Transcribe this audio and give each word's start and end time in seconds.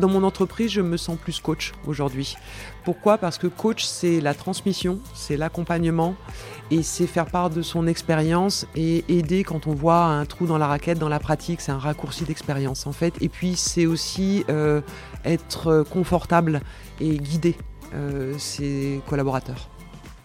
dans 0.00 0.08
mon 0.08 0.24
entreprise, 0.24 0.70
je 0.70 0.80
me 0.80 0.96
sens 0.96 1.16
plus 1.16 1.40
coach 1.40 1.72
aujourd'hui. 1.86 2.36
Pourquoi? 2.84 3.18
Parce 3.18 3.38
que 3.38 3.46
coach, 3.46 3.84
c'est 3.84 4.20
la 4.20 4.34
transmission, 4.34 4.98
c'est 5.14 5.36
l'accompagnement 5.36 6.16
et 6.70 6.82
c'est 6.82 7.06
faire 7.06 7.26
part 7.26 7.50
de 7.50 7.62
son 7.62 7.86
expérience 7.86 8.66
et 8.74 9.04
aider 9.08 9.44
quand 9.44 9.66
on 9.66 9.74
voit 9.74 10.04
un 10.04 10.24
trou 10.24 10.46
dans 10.46 10.58
la 10.58 10.66
raquette, 10.66 10.98
dans 10.98 11.08
la 11.08 11.20
pratique, 11.20 11.60
c'est 11.60 11.72
un 11.72 11.78
raccourci 11.78 12.24
d'expérience 12.24 12.86
en 12.86 12.92
fait. 12.92 13.14
Et 13.20 13.28
puis 13.28 13.54
c'est 13.56 13.86
aussi 13.86 14.44
euh, 14.48 14.80
être 15.24 15.84
confortable 15.90 16.60
et 17.00 17.18
guider 17.18 17.56
euh, 17.94 18.34
ses 18.38 19.00
collaborateurs. 19.08 19.68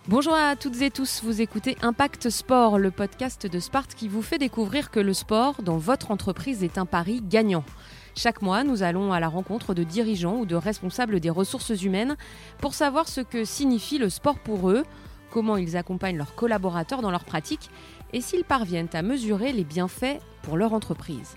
Bonjour 0.08 0.36
à 0.36 0.56
toutes 0.56 0.80
et 0.84 0.92
tous, 0.92 1.22
vous 1.24 1.42
écoutez 1.42 1.78
Impact 1.82 2.30
Sport, 2.30 2.78
le 2.78 2.92
podcast 2.92 3.48
de 3.48 3.60
Sparte 3.60 3.96
qui 3.96 4.08
vous 4.08 4.22
fait 4.22 4.38
découvrir 4.38 4.92
que 4.92 5.00
le 5.00 5.16
sport 5.16 5.64
dans 5.64 5.78
votre 5.78 6.12
entreprise 6.12 6.64
est 6.64 6.78
un 6.78 6.86
pari 6.86 7.22
gagnant. 7.24 7.64
Chaque 8.18 8.42
mois, 8.42 8.64
nous 8.64 8.82
allons 8.82 9.12
à 9.12 9.20
la 9.20 9.28
rencontre 9.28 9.74
de 9.74 9.84
dirigeants 9.84 10.38
ou 10.38 10.46
de 10.46 10.56
responsables 10.56 11.20
des 11.20 11.30
ressources 11.30 11.82
humaines 11.84 12.16
pour 12.60 12.74
savoir 12.74 13.10
ce 13.10 13.20
que 13.20 13.44
signifie 13.44 13.98
le 13.98 14.10
sport 14.10 14.40
pour 14.40 14.70
eux, 14.70 14.86
comment 15.32 15.58
ils 15.58 15.76
accompagnent 15.76 16.16
leurs 16.16 16.34
collaborateurs 16.34 17.02
dans 17.02 17.12
leur 17.12 17.26
pratique 17.26 17.70
et 18.14 18.22
s'ils 18.22 18.46
parviennent 18.46 18.88
à 18.94 19.02
mesurer 19.02 19.52
les 19.52 19.66
bienfaits 19.66 20.22
pour 20.44 20.56
leur 20.56 20.72
entreprise. 20.72 21.36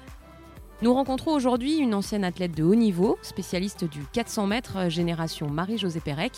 Nous 0.80 0.94
rencontrons 0.94 1.32
aujourd'hui 1.32 1.78
une 1.78 1.92
ancienne 1.92 2.22
athlète 2.22 2.52
de 2.52 2.62
haut 2.62 2.76
niveau, 2.76 3.18
spécialiste 3.22 3.84
du 3.84 3.98
400 4.12 4.46
mètres 4.46 4.76
euh, 4.76 4.88
génération 4.88 5.50
Marie-Josée 5.50 5.98
Pérec. 5.98 6.30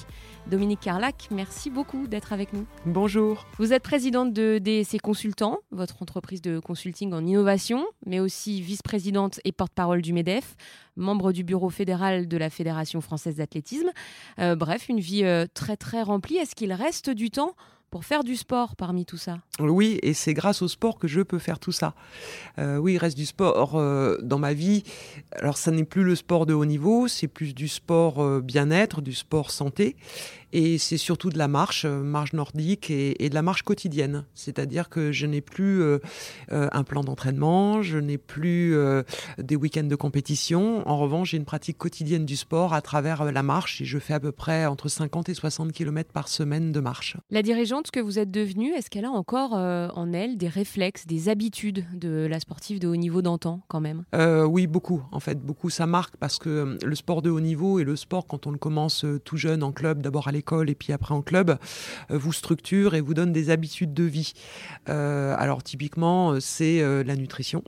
Dominique 0.47 0.81
Carlac, 0.81 1.29
merci 1.31 1.69
beaucoup 1.69 2.07
d'être 2.07 2.33
avec 2.33 2.55
nous. 2.55 2.65
Bonjour. 2.87 3.45
Vous 3.59 3.75
êtes 3.75 3.83
présidente 3.83 4.33
de 4.33 4.57
DSC 4.57 4.99
Consultants, 5.03 5.59
votre 5.73 6.01
entreprise 6.01 6.41
de 6.41 6.59
consulting 6.59 7.13
en 7.13 7.27
innovation, 7.27 7.85
mais 8.07 8.19
aussi 8.19 8.63
vice-présidente 8.63 9.41
et 9.45 9.53
porte-parole 9.53 10.01
du 10.01 10.15
MEDEF, 10.15 10.57
membre 10.97 11.33
du 11.33 11.45
bureau 11.45 11.69
fédéral 11.69 12.27
de 12.27 12.37
la 12.39 12.49
Fédération 12.49 13.03
française 13.03 13.37
d'athlétisme. 13.37 13.91
Euh, 14.39 14.57
bref, 14.57 14.89
une 14.89 15.01
vie 15.01 15.25
euh, 15.25 15.45
très 15.53 15.77
très 15.77 16.01
remplie. 16.01 16.39
Est-ce 16.39 16.55
qu'il 16.55 16.73
reste 16.73 17.11
du 17.11 17.31
temps 17.31 17.55
pour 17.91 18.05
faire 18.05 18.23
du 18.23 18.37
sport 18.37 18.77
parmi 18.77 19.05
tout 19.05 19.17
ça 19.17 19.39
Oui, 19.59 19.99
et 20.03 20.15
c'est 20.15 20.33
grâce 20.33 20.63
au 20.63 20.69
sport 20.69 20.99
que 20.99 21.09
je 21.09 21.21
peux 21.23 21.39
faire 21.39 21.59
tout 21.59 21.73
ça. 21.73 21.95
Euh, 22.59 22.77
oui, 22.77 22.95
il 22.95 22.99
reste 22.99 23.17
du 23.17 23.27
sport 23.27 23.77
euh, 23.77 24.17
dans 24.23 24.39
ma 24.39 24.53
vie. 24.53 24.85
Alors, 25.33 25.57
ça 25.57 25.71
n'est 25.71 25.85
plus 25.85 26.05
le 26.05 26.15
sport 26.15 26.47
de 26.47 26.55
haut 26.55 26.65
niveau, 26.65 27.09
c'est 27.09 27.29
plus 27.29 27.55
du 27.55 27.67
sport 27.67 28.23
euh, 28.23 28.41
bien-être, 28.41 29.01
du 29.01 29.13
sport 29.13 29.51
santé. 29.51 29.97
Et 30.53 30.79
c'est 30.79 30.97
surtout 30.97 31.31
de 31.31 31.39
la 31.39 31.49
marche, 31.49 31.85
euh, 31.85 32.03
marche 32.03 32.33
nordique 32.33 32.91
et, 32.91 33.29
de 33.29 33.35
la 33.35 33.43
marche 33.43 33.63
quotidienne. 33.63 34.25
C'est-à-dire 34.35 34.89
que 34.89 35.13
je 35.13 35.27
n'ai 35.27 35.41
plus 35.41 35.81
euh, 35.83 35.99
euh, 36.51 36.69
un 36.73 36.83
plan 36.83 37.05
d'entraînement, 37.05 37.83
je 37.83 37.99
n'ai 37.99 38.19
plus 38.19 38.75
des 39.39 39.57
week-ends 39.57 39.85
de 39.85 39.95
compétition. 39.95 40.89
En 40.89 40.99
revanche, 40.99 41.31
j'ai 41.31 41.37
une 41.37 41.45
pratique 41.45 41.79
quotidienne 41.79 42.25
du 42.25 42.37
sport 42.37 42.75
à 42.75 42.83
travers 42.83 43.31
la 43.31 43.43
marche 43.43 43.81
et 43.81 43.85
je 43.85 43.99
fais 43.99 44.15
à 44.15 44.21
peu 44.21 44.33
près 44.33 44.67
entre 44.67 44.89
50 44.89 45.29
et 45.29 45.35
60 45.35 45.73
km 45.73 46.13
par 46.13 46.29
semaine 46.29 46.73
de 46.73 46.81
marche. 46.81 47.17
La 47.31 47.43
dirigeante 47.43 47.91
que 47.91 48.01
vous 48.01 48.19
êtes 48.19 48.31
devenue, 48.31 48.73
est-ce 48.73 48.91
qu'elle 48.91 49.05
a 49.05 49.11
encore 49.11 49.53
en 49.53 50.13
elle 50.13 50.37
des 50.37 50.49
réflexes, 50.49 51.07
des 51.07 51.29
habitudes 51.29 51.85
de 51.95 52.27
la 52.29 52.41
sportive 52.41 52.79
de 52.81 52.89
haut 52.89 52.97
niveau 52.97 53.23
d'antan 53.23 53.61
quand 53.69 53.81
même? 53.81 54.05
Oui, 54.49 54.67
beaucoup. 54.67 55.03
En 55.13 55.21
fait, 55.21 55.41
beaucoup. 55.41 55.71
Ça 55.71 55.87
marque 55.87 56.17
parce 56.17 56.39
que 56.39 56.79
le 56.83 56.95
sport 56.95 57.23
de 57.23 57.31
haut 57.31 57.41
niveau 57.41 57.79
et 57.79 57.85
le 57.85 57.97
sport, 57.97 58.27
quand 58.27 58.47
on 58.47 58.51
le 58.51 58.59
commence 58.59 59.05
tout 59.25 59.37
jeune 59.37 59.63
en 59.63 59.73
club, 59.73 60.03
d'abord 60.03 60.29
à 60.29 60.33
école 60.41 60.71
et 60.71 60.75
puis 60.75 60.93
après 60.93 61.15
en 61.15 61.23
club, 61.23 61.59
euh, 62.11 62.19
vous 62.19 62.33
structure 62.33 62.95
et 62.95 63.01
vous 63.01 63.15
donne 63.15 63.33
des 63.33 63.51
habitudes 63.51 63.95
de 63.95 64.05
vie. 64.05 64.33
Euh, 64.89 65.35
alors 65.39 65.63
typiquement, 65.63 66.33
euh, 66.33 66.41
c'est 66.41 66.83
la 67.05 67.17
nutrition. 67.17 67.63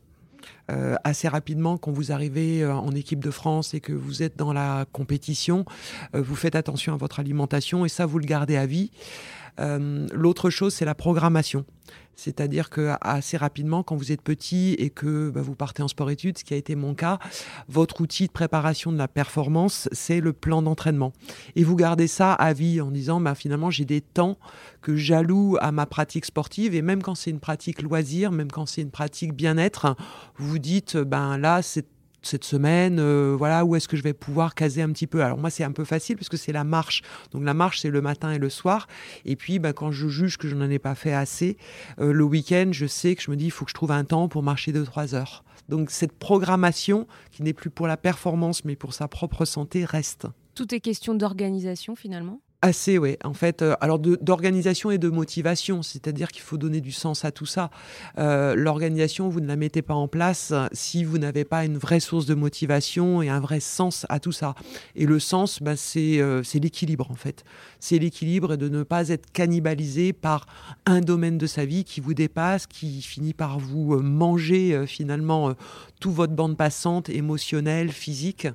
assez 1.04 1.28
rapidement, 1.28 1.76
quand 1.76 1.92
vous 1.92 2.12
arrivez 2.12 2.64
en 2.64 2.92
équipe 2.92 3.22
de 3.22 3.30
France 3.30 3.74
et 3.74 3.80
que 3.80 3.92
vous 3.92 4.22
êtes 4.22 4.38
dans 4.38 4.54
la 4.54 4.86
compétition, 4.90 5.66
vous 6.14 6.34
faites 6.34 6.56
attention 6.56 6.94
à 6.94 6.96
votre 6.96 7.20
alimentation 7.20 7.84
et 7.84 7.90
ça, 7.90 8.06
vous 8.06 8.18
le 8.18 8.24
gardez 8.24 8.56
à 8.56 8.64
vie. 8.64 8.90
L'autre 9.58 10.51
chose, 10.51 10.74
c'est 10.74 10.85
la 10.85 10.95
programmation. 10.95 11.64
C'est-à-dire 12.14 12.70
que 12.70 12.92
assez 13.01 13.36
rapidement, 13.36 13.83
quand 13.83 13.96
vous 13.96 14.13
êtes 14.13 14.20
petit 14.20 14.74
et 14.79 14.90
que 14.90 15.30
bah, 15.30 15.40
vous 15.42 15.55
partez 15.55 15.83
en 15.83 15.89
sport-études, 15.89 16.39
ce 16.39 16.45
qui 16.45 16.55
a 16.55 16.57
été 16.57 16.77
mon 16.77 16.95
cas, 16.95 17.18
votre 17.68 18.01
outil 18.01 18.27
de 18.27 18.33
préparation 18.33 18.92
de 18.92 18.98
la 18.98 19.08
performance, 19.08 19.89
c'est 19.92 20.20
le 20.20 20.33
plan 20.33 20.62
d'entraînement. 20.62 21.12
Et 21.57 21.64
vous 21.64 21.74
gardez 21.74 22.07
ça 22.07 22.33
à 22.35 22.52
vie 22.52 22.80
en 22.80 22.91
disant, 22.91 23.20
bah, 23.20 23.35
finalement, 23.35 23.70
j'ai 23.70 23.85
des 23.85 24.01
temps 24.01 24.39
que 24.83 24.96
j'alloue 24.96 25.57
à 25.61 25.73
ma 25.73 25.86
pratique 25.86 26.24
sportive. 26.24 26.74
Et 26.74 26.83
même 26.83 27.02
quand 27.02 27.14
c'est 27.14 27.30
une 27.30 27.41
pratique 27.41 27.83
loisir, 27.83 28.30
même 28.30 28.51
quand 28.51 28.67
c'est 28.67 28.83
une 28.83 28.91
pratique 28.91 29.33
bien-être, 29.33 29.96
vous 30.36 30.48
vous 30.48 30.58
dites, 30.58 30.96
ben 30.96 31.39
là, 31.39 31.62
c'est 31.62 31.86
cette 32.27 32.44
semaine, 32.44 32.98
euh, 32.98 33.34
voilà, 33.36 33.64
où 33.64 33.77
est-ce 33.77 33.88
que 33.88 33.96
je 33.96 34.02
vais 34.02 34.12
pouvoir 34.12 34.55
caser 34.55 34.83
un 34.83 34.90
petit 34.90 35.06
peu. 35.06 35.22
Alors 35.22 35.38
moi, 35.38 35.50
c'est 35.50 35.64
un 35.64 35.72
peu 35.72 35.84
facile 35.84 36.16
parce 36.16 36.28
que 36.28 36.36
c'est 36.36 36.52
la 36.52 36.64
marche. 36.64 37.02
Donc 37.33 37.44
la 37.44 37.55
marche, 37.55 37.80
c'est 37.80 37.90
le 37.90 38.00
matin 38.00 38.33
et 38.33 38.38
le 38.38 38.50
soir. 38.50 38.86
Et 39.24 39.36
puis, 39.36 39.58
bah, 39.58 39.72
quand 39.72 39.92
je 39.92 40.08
juge 40.08 40.38
que 40.38 40.48
je 40.48 40.55
n'en 40.55 40.70
ai 40.70 40.78
pas 40.78 40.94
fait 40.94 41.12
assez, 41.12 41.56
euh, 41.98 42.12
le 42.12 42.24
week-end, 42.24 42.70
je 42.72 42.86
sais 42.86 43.14
que 43.14 43.22
je 43.22 43.30
me 43.30 43.36
dis, 43.36 43.46
il 43.46 43.50
faut 43.50 43.64
que 43.64 43.70
je 43.70 43.74
trouve 43.74 43.92
un 43.92 44.05
temps 44.05 44.28
pour 44.28 44.42
marcher 44.42 44.72
2-3 44.72 45.14
heures. 45.14 45.44
Donc 45.68 45.90
cette 45.90 46.12
programmation, 46.12 47.06
qui 47.30 47.42
n'est 47.42 47.52
plus 47.52 47.70
pour 47.70 47.86
la 47.86 47.96
performance, 47.96 48.64
mais 48.64 48.77
pour 48.77 48.94
sa 48.94 49.08
propre 49.08 49.44
santé, 49.44 49.84
reste. 49.84 50.27
Tout 50.55 50.74
est 50.74 50.80
question 50.80 51.14
d'organisation 51.14 51.94
finalement? 51.96 52.40
Assez, 52.64 52.96
oui. 52.96 53.17
En 53.24 53.34
fait, 53.34 53.61
euh, 53.61 53.74
alors 53.80 53.98
d'organisation 53.98 54.92
et 54.92 54.98
de 54.98 55.08
motivation, 55.08 55.83
c'est-à-dire 55.83 56.28
qu'il 56.30 56.42
faut 56.42 56.58
donner 56.58 56.80
du 56.80 56.92
sens 56.92 57.24
à 57.24 57.33
tout 57.33 57.45
ça. 57.45 57.70
Euh, 58.18 58.55
l'organisation, 58.55 59.28
vous 59.28 59.40
ne 59.40 59.48
la 59.48 59.56
mettez 59.56 59.83
pas 59.83 59.95
en 59.95 60.06
place 60.06 60.55
si 60.70 61.02
vous 61.02 61.18
n'avez 61.18 61.45
pas 61.45 61.64
une 61.64 61.77
vraie 61.77 61.98
source 61.98 62.24
de 62.24 62.34
motivation 62.34 63.20
et 63.20 63.28
un 63.28 63.40
vrai 63.40 63.58
sens 63.58 64.06
à 64.11 64.20
tout 64.20 64.30
ça. 64.30 64.55
Et 64.95 65.06
le 65.06 65.18
sens, 65.18 65.61
ben, 65.61 65.74
c'est 65.74 66.20
l'équilibre, 66.55 67.11
en 67.11 67.17
fait. 67.17 67.42
C'est 67.80 67.98
l'équilibre 67.98 68.55
de 68.55 68.68
ne 68.68 68.84
pas 68.84 69.08
être 69.08 69.33
cannibalisé 69.33 70.12
par 70.12 70.46
un 70.86 71.00
domaine 71.00 71.39
de 71.39 71.48
sa 71.48 71.64
vie 71.64 71.83
qui 71.83 72.00
vous 72.00 72.14
dépasse, 72.14 72.68
qui 72.68 73.02
finit 73.02 73.34
par 73.34 73.58
vous 73.58 73.98
manger 73.98 74.84
finalement 74.86 75.52
tout 75.98 76.12
votre 76.12 76.33
bande 76.33 76.56
passante, 76.56 77.08
émotionnelle, 77.08 77.90
physique. 77.90 78.46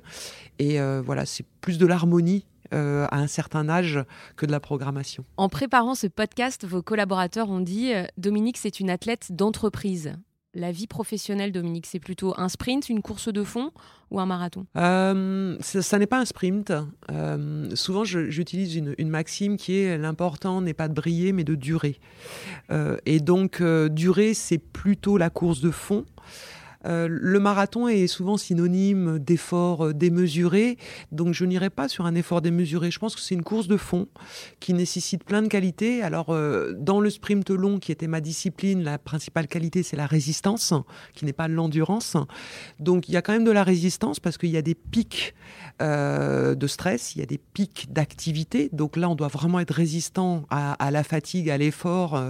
Et 0.58 0.78
voilà, 1.04 1.26
c'est 1.26 1.44
plus 1.60 1.76
de 1.76 1.84
l'harmonie 1.84 2.46
euh, 2.74 3.06
à 3.10 3.18
un 3.18 3.26
certain 3.26 3.68
âge 3.68 3.98
que 4.36 4.44
de 4.44 4.52
la 4.52 4.60
programmation. 4.60 5.24
En 5.36 5.48
préparant 5.48 5.94
ce 5.94 6.06
podcast, 6.06 6.66
vos 6.66 6.82
collaborateurs 6.82 7.48
ont 7.48 7.60
dit 7.60 7.94
euh, 7.94 8.04
Dominique, 8.18 8.58
c'est 8.58 8.80
une 8.80 8.90
athlète 8.90 9.32
d'entreprise. 9.32 10.12
La 10.54 10.70
vie 10.70 10.86
professionnelle, 10.86 11.52
Dominique, 11.52 11.86
c'est 11.86 12.00
plutôt 12.00 12.34
un 12.36 12.48
sprint, 12.48 12.88
une 12.88 13.00
course 13.00 13.32
de 13.32 13.44
fond 13.44 13.70
ou 14.10 14.20
un 14.20 14.26
marathon? 14.26 14.66
Euh, 14.76 15.56
Ça, 15.60 15.98
n'est 15.98 16.06
pas 16.06 16.18
un 16.18 16.24
sprint. 16.24 16.72
souvent, 17.74 18.04
j'utilise 18.04 18.74
une, 18.74 18.94
une, 18.98 19.08
maxime 19.08 19.56
qui 19.56 19.78
est 19.78 19.98
l'important 19.98 20.60
n'est 20.60 20.74
pas 20.74 20.88
de 20.88 20.94
briller, 20.94 21.32
mais 21.32 21.44
de 21.44 21.54
durer. 21.54 22.00
et 23.04 23.20
donc, 23.20 23.62
durer, 23.62 24.34
c'est 24.34 24.58
plutôt 24.58 25.18
la 25.18 25.30
course 25.30 25.60
de 25.60 25.70
fond. 25.70 26.06
Euh, 26.88 27.08
le 27.10 27.38
marathon 27.38 27.88
est 27.88 28.06
souvent 28.06 28.36
synonyme 28.36 29.18
d'effort 29.18 29.86
euh, 29.86 29.94
démesuré, 29.94 30.78
donc 31.12 31.34
je 31.34 31.44
n'irai 31.44 31.70
pas 31.70 31.88
sur 31.88 32.06
un 32.06 32.14
effort 32.14 32.40
démesuré. 32.40 32.90
Je 32.90 32.98
pense 32.98 33.14
que 33.14 33.20
c'est 33.20 33.34
une 33.34 33.42
course 33.42 33.68
de 33.68 33.76
fond 33.76 34.08
qui 34.60 34.72
nécessite 34.72 35.24
plein 35.24 35.42
de 35.42 35.48
qualités. 35.48 36.02
Alors, 36.02 36.30
euh, 36.30 36.72
dans 36.78 37.00
le 37.00 37.10
sprint 37.10 37.50
long, 37.50 37.78
qui 37.78 37.92
était 37.92 38.06
ma 38.06 38.20
discipline, 38.20 38.82
la 38.82 38.98
principale 38.98 39.48
qualité, 39.48 39.82
c'est 39.82 39.96
la 39.96 40.06
résistance, 40.06 40.72
qui 41.14 41.24
n'est 41.24 41.32
pas 41.32 41.48
l'endurance. 41.48 42.16
Donc, 42.80 43.08
il 43.08 43.12
y 43.12 43.16
a 43.16 43.22
quand 43.22 43.32
même 43.32 43.44
de 43.44 43.50
la 43.50 43.64
résistance 43.64 44.20
parce 44.20 44.38
qu'il 44.38 44.50
y 44.50 44.56
a 44.56 44.62
des 44.62 44.74
pics 44.74 45.34
de 45.80 46.66
stress, 46.66 47.14
il 47.14 47.20
y 47.20 47.22
a 47.22 47.26
des 47.26 47.38
pics 47.38 47.86
d'activité. 47.90 48.68
Donc 48.72 48.96
là, 48.96 49.08
on 49.08 49.14
doit 49.14 49.28
vraiment 49.28 49.60
être 49.60 49.72
résistant 49.72 50.44
à, 50.50 50.90
la 50.90 51.04
fatigue, 51.04 51.50
à 51.50 51.56
l'effort, 51.56 52.20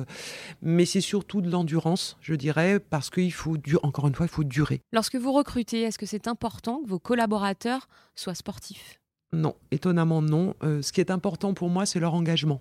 mais 0.60 0.84
c'est 0.84 1.00
surtout 1.00 1.40
de 1.40 1.50
l'endurance, 1.50 2.18
je 2.20 2.34
dirais, 2.34 2.78
parce 2.78 3.08
qu'il 3.08 3.32
faut, 3.32 3.56
encore 3.82 4.08
une 4.08 4.14
fois, 4.14 4.26
il 4.26 4.32
faut 4.32 4.44
Lorsque 4.92 5.16
vous 5.16 5.32
recrutez, 5.32 5.82
est-ce 5.82 5.98
que 5.98 6.06
c'est 6.06 6.28
important 6.28 6.82
que 6.82 6.88
vos 6.88 6.98
collaborateurs 6.98 7.88
soient 8.14 8.34
sportifs? 8.34 9.00
Non, 9.32 9.54
étonnamment 9.70 10.22
non. 10.22 10.54
Euh, 10.62 10.80
ce 10.80 10.92
qui 10.92 11.00
est 11.00 11.10
important 11.10 11.52
pour 11.54 11.68
moi, 11.68 11.84
c'est 11.86 12.00
leur 12.00 12.14
engagement. 12.14 12.60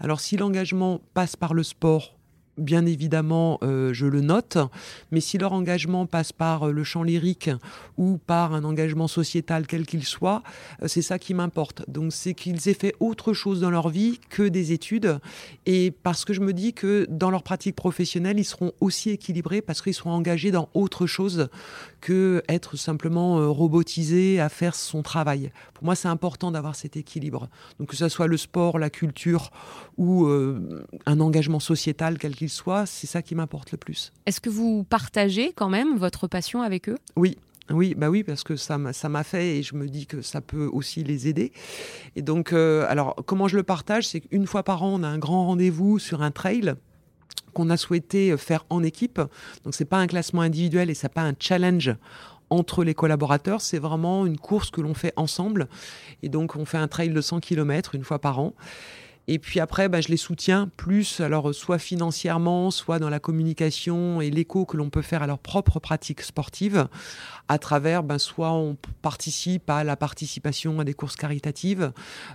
Alors 0.00 0.20
si 0.20 0.36
l'engagement 0.36 1.00
passe 1.14 1.36
par 1.36 1.54
le 1.54 1.62
sport, 1.62 2.16
bien 2.58 2.86
évidemment, 2.86 3.58
euh, 3.62 3.92
je 3.92 4.06
le 4.06 4.20
note, 4.20 4.58
mais 5.10 5.20
si 5.20 5.38
leur 5.38 5.52
engagement 5.52 6.06
passe 6.06 6.32
par 6.32 6.68
euh, 6.68 6.72
le 6.72 6.84
chant 6.84 7.02
lyrique 7.02 7.50
ou 7.96 8.18
par 8.18 8.54
un 8.54 8.64
engagement 8.64 9.08
sociétal 9.08 9.66
quel 9.66 9.86
qu'il 9.86 10.04
soit, 10.04 10.42
euh, 10.82 10.88
c'est 10.88 11.02
ça 11.02 11.18
qui 11.18 11.34
m'importe. 11.34 11.88
Donc 11.88 12.12
c'est 12.12 12.34
qu'ils 12.34 12.68
aient 12.68 12.74
fait 12.74 12.94
autre 13.00 13.32
chose 13.32 13.60
dans 13.60 13.70
leur 13.70 13.88
vie 13.88 14.20
que 14.28 14.42
des 14.42 14.72
études, 14.72 15.18
et 15.66 15.90
parce 15.90 16.24
que 16.24 16.32
je 16.32 16.40
me 16.40 16.52
dis 16.52 16.72
que 16.72 17.06
dans 17.08 17.30
leur 17.30 17.42
pratique 17.42 17.76
professionnelle, 17.76 18.38
ils 18.38 18.44
seront 18.44 18.72
aussi 18.80 19.10
équilibrés 19.10 19.62
parce 19.62 19.82
qu'ils 19.82 19.94
seront 19.94 20.12
engagés 20.12 20.50
dans 20.50 20.68
autre 20.74 21.06
chose 21.06 21.48
que 22.00 22.42
être 22.48 22.76
simplement 22.76 23.52
robotisé 23.52 24.40
à 24.40 24.48
faire 24.48 24.74
son 24.74 25.02
travail. 25.02 25.52
Pour 25.74 25.84
moi, 25.84 25.94
c'est 25.94 26.08
important 26.08 26.50
d'avoir 26.50 26.74
cet 26.74 26.96
équilibre. 26.96 27.48
Donc 27.78 27.88
que 27.88 27.96
ce 27.96 28.08
soit 28.08 28.26
le 28.26 28.36
sport, 28.36 28.78
la 28.78 28.90
culture 28.90 29.50
ou 29.98 30.26
un 30.26 31.20
engagement 31.20 31.60
sociétal 31.60 32.18
quel 32.18 32.34
qu'il 32.34 32.39
soit, 32.48 32.86
c'est 32.86 33.06
ça 33.06 33.22
qui 33.22 33.34
m'importe 33.34 33.72
le 33.72 33.78
plus. 33.78 34.12
Est-ce 34.26 34.40
que 34.40 34.50
vous 34.50 34.84
partagez 34.84 35.52
quand 35.54 35.68
même 35.68 35.96
votre 35.96 36.26
passion 36.26 36.62
avec 36.62 36.88
eux? 36.88 36.98
Oui, 37.16 37.36
Oui, 37.70 37.94
bah 37.96 38.10
oui, 38.10 38.24
parce 38.24 38.42
que 38.42 38.56
ça 38.56 38.78
m'a 38.78 39.24
fait 39.24 39.58
et 39.58 39.62
je 39.62 39.76
me 39.76 39.88
dis 39.88 40.06
que 40.06 40.22
ça 40.22 40.40
peut 40.40 40.66
aussi 40.66 41.04
les 41.04 41.28
aider. 41.28 41.52
Et 42.16 42.22
donc, 42.22 42.52
euh, 42.52 42.84
alors, 42.88 43.14
comment 43.26 43.46
je 43.46 43.56
le 43.56 43.62
partage 43.62 44.08
C'est 44.08 44.20
qu'une 44.20 44.46
fois 44.46 44.64
par 44.64 44.82
an, 44.82 44.94
on 44.94 45.02
a 45.02 45.08
un 45.08 45.18
grand 45.18 45.46
rendez-vous 45.46 45.98
sur 45.98 46.22
un 46.22 46.32
trail 46.32 46.74
qu'on 47.54 47.70
a 47.70 47.76
souhaité 47.76 48.36
faire 48.36 48.64
en 48.70 48.82
équipe. 48.82 49.20
Donc, 49.64 49.74
c'est 49.74 49.84
pas 49.84 49.98
un 49.98 50.06
classement 50.06 50.42
individuel 50.42 50.90
et 50.90 50.94
c'est 50.94 51.08
pas 51.12 51.22
un 51.22 51.34
challenge 51.38 51.94
entre 52.50 52.82
les 52.82 52.94
collaborateurs, 52.94 53.60
c'est 53.60 53.78
vraiment 53.78 54.26
une 54.26 54.36
course 54.36 54.70
que 54.70 54.80
l'on 54.80 54.94
fait 54.94 55.12
ensemble. 55.16 55.68
Et 56.22 56.28
donc, 56.28 56.56
on 56.56 56.64
fait 56.64 56.78
un 56.78 56.88
trail 56.88 57.10
de 57.10 57.20
100 57.20 57.40
km 57.40 57.94
une 57.94 58.04
fois 58.04 58.18
par 58.18 58.40
an. 58.40 58.54
Et 59.28 59.38
puis 59.38 59.60
après, 59.60 59.88
bah, 59.88 60.00
je 60.00 60.08
les 60.08 60.16
soutiens 60.16 60.70
plus, 60.76 61.20
alors 61.20 61.54
soit 61.54 61.78
financièrement, 61.78 62.70
soit 62.70 62.98
dans 62.98 63.10
la 63.10 63.20
communication 63.20 64.20
et 64.20 64.30
l'écho 64.30 64.64
que 64.64 64.76
l'on 64.76 64.90
peut 64.90 65.02
faire 65.02 65.22
à 65.22 65.26
leurs 65.26 65.38
propres 65.38 65.78
pratiques 65.78 66.22
sportives, 66.22 66.88
à 67.48 67.58
travers, 67.58 68.02
ben, 68.02 68.18
soit 68.18 68.52
on 68.52 68.76
participe 69.02 69.68
à 69.70 69.84
la 69.84 69.96
participation 69.96 70.80
à 70.80 70.84
des 70.84 70.94
courses 70.94 71.16
caritatives, 71.16 71.92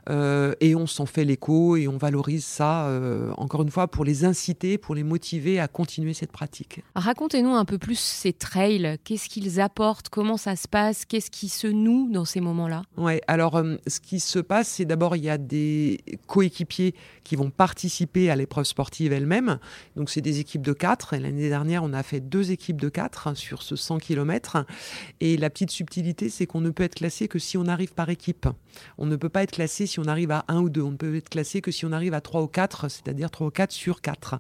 euh, 0.10 0.54
et 0.60 0.76
on 0.76 0.88
s'en 0.88 1.06
fait 1.06 1.24
l'écho 1.24 1.78
et 1.78 1.88
on 1.88 1.98
valorise 1.98 2.46
ça, 2.46 2.88
euh, 2.88 3.32
encore 3.38 3.64
une 3.64 3.72
fois, 3.72 3.88
pour 3.88 4.06
les 4.06 4.26
inciter, 4.26 4.78
pour 4.78 4.94
les 4.94 5.04
motiver 5.04 5.60
à 5.60 5.68
continuer 5.68 6.14
cette 6.14 6.32
pratique. 6.32 6.82
Racontez-nous 6.96 7.56
un 7.56 7.66
peu 7.66 7.78
plus 7.78 8.00
ces 8.00 8.34
trails, 8.34 8.98
qu'est-ce 9.04 9.30
qu'ils 9.30 9.62
apportent, 9.62 10.10
comment 10.10 10.38
ça 10.38 10.56
se 10.56 10.68
passe, 10.68 11.06
qu'est-ce 11.06 11.32
qui 11.32 11.50
se 11.50 11.68
noue 11.68 12.10
dans 12.12 12.26
ces 12.26 12.42
moments-là? 12.42 12.84
Ouais, 12.98 13.22
alors 13.28 13.56
euh, 13.56 13.78
ce 13.88 14.00
qui 14.00 14.20
se 14.20 14.40
passe, 14.40 14.68
c'est 14.68 14.86
d'abord 14.86 15.16
il 15.16 15.24
y 15.24 15.30
a 15.30 15.38
des 15.38 16.02
coéquipiers 16.28 16.75
qui 17.24 17.36
vont 17.36 17.50
participer 17.50 18.30
à 18.30 18.36
l'épreuve 18.36 18.66
sportive 18.66 19.14
elle-même. 19.14 19.60
Donc 19.96 20.10
c'est 20.10 20.22
des 20.22 20.40
équipes 20.40 20.62
de 20.62 20.74
4. 20.74 21.14
Et 21.14 21.20
l'année 21.20 21.50
dernière, 21.50 21.84
on 21.84 21.94
a 21.94 22.04
fait 22.04 22.20
deux 22.20 22.52
équipes 22.52 22.80
de 22.80 22.90
4 22.90 23.36
sur 23.36 23.62
ce 23.62 23.76
100 23.76 24.00
km. 24.00 24.66
Et 25.22 25.38
la 25.38 25.50
petite 25.50 25.72
subtilité, 25.72 26.30
c'est 26.30 26.46
qu'on 26.46 26.62
ne 26.62 26.70
peut 26.70 26.84
être 26.84 26.96
classé 26.96 27.28
que 27.28 27.40
si 27.40 27.58
on 27.58 27.68
arrive 27.68 27.94
par 27.94 28.10
équipe. 28.10 28.48
On 28.98 29.06
ne 29.06 29.16
peut 29.16 29.30
pas 29.30 29.44
être 29.44 29.52
classé 29.52 29.86
si 29.86 30.00
on 30.00 30.06
arrive 30.06 30.32
à 30.32 30.46
1 30.48 30.60
ou 30.60 30.70
2. 30.70 30.82
On 30.82 30.92
ne 30.92 30.98
peut 30.98 31.16
être 31.16 31.30
classé 31.30 31.62
que 31.62 31.72
si 31.72 31.86
on 31.86 31.92
arrive 31.92 32.14
à 32.14 32.22
3 32.22 32.42
ou 32.42 32.48
4, 32.48 32.90
c'est-à-dire 32.90 33.32
3 33.32 33.48
ou 33.48 33.52
4 33.52 33.72
sur 33.72 34.02
4. 34.02 34.40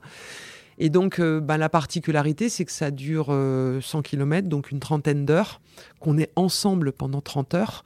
Et 0.77 0.89
donc, 0.89 1.19
euh, 1.19 1.39
bah, 1.39 1.57
la 1.57 1.69
particularité, 1.69 2.49
c'est 2.49 2.65
que 2.65 2.71
ça 2.71 2.91
dure 2.91 3.27
100 3.27 3.31
euh, 3.33 4.01
km, 4.03 4.47
donc 4.49 4.71
une 4.71 4.79
trentaine 4.79 5.25
d'heures, 5.25 5.61
qu'on 5.99 6.17
est 6.17 6.31
ensemble 6.35 6.91
pendant 6.91 7.21
30 7.21 7.53
heures, 7.53 7.83